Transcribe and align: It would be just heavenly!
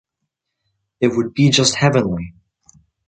It 0.99 1.09
would 1.09 1.35
be 1.35 1.51
just 1.51 1.75
heavenly! 1.75 2.33